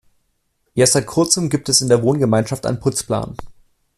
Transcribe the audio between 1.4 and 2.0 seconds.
gibt es in